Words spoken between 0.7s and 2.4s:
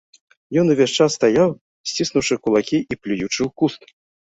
увесь час стаяў, сціснуўшы